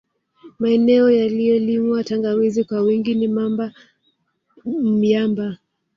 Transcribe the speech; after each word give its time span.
Maeneneo 0.59 1.09
yanayolimwa 1.11 2.03
tangawizi 2.03 2.63
kwa 2.63 2.81
wingi 2.81 3.15
ni 3.15 3.27
Mamba 3.27 3.73
Myamba 4.65 5.57